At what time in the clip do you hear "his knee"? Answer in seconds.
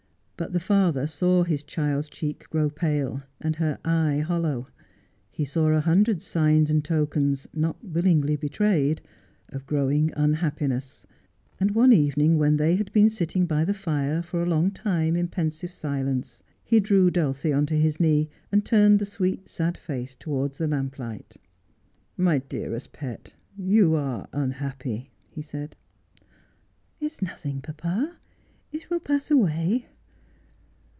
17.77-18.27